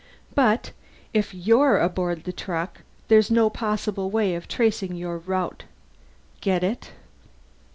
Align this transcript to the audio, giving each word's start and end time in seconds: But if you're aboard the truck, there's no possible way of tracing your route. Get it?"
But 0.33 0.71
if 1.13 1.31
you're 1.31 1.77
aboard 1.79 2.23
the 2.23 2.31
truck, 2.33 2.81
there's 3.07 3.29
no 3.29 3.51
possible 3.51 4.09
way 4.09 4.33
of 4.33 4.47
tracing 4.47 4.95
your 4.95 5.19
route. 5.19 5.65
Get 6.41 6.63
it?" 6.63 6.93